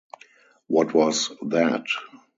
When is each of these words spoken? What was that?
What 0.65 0.95
was 0.95 1.29
that? 1.43 1.85